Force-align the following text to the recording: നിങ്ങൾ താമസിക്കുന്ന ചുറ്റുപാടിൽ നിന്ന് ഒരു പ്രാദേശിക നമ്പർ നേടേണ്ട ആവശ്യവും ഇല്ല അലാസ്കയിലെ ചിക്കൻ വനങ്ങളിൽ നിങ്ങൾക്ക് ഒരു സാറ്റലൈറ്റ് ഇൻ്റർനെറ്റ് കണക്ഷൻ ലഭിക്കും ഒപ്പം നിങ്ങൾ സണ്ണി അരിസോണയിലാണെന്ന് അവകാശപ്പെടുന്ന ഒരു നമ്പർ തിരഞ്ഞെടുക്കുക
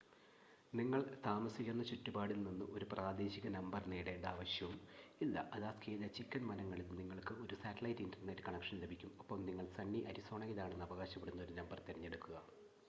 നിങ്ങൾ 0.73 1.01
താമസിക്കുന്ന 1.25 1.81
ചുറ്റുപാടിൽ 1.83 2.39
നിന്ന് 2.43 2.65
ഒരു 2.71 2.85
പ്രാദേശിക 2.85 3.47
നമ്പർ 3.47 3.81
നേടേണ്ട 3.87 4.25
ആവശ്യവും 4.25 4.77
ഇല്ല 5.21 5.43
അലാസ്കയിലെ 5.53 6.07
ചിക്കൻ 6.07 6.45
വനങ്ങളിൽ 6.47 6.89
നിങ്ങൾക്ക് 6.97 7.35
ഒരു 7.43 7.57
സാറ്റലൈറ്റ് 7.63 8.01
ഇൻ്റർനെറ്റ് 8.01 8.41
കണക്ഷൻ 8.41 8.79
ലഭിക്കും 8.79 9.11
ഒപ്പം 9.19 9.45
നിങ്ങൾ 9.45 9.67
സണ്ണി 9.77 10.01
അരിസോണയിലാണെന്ന് 10.03 10.87
അവകാശപ്പെടുന്ന 10.87 11.43
ഒരു 11.43 11.55
നമ്പർ 11.59 11.81
തിരഞ്ഞെടുക്കുക 11.87 12.37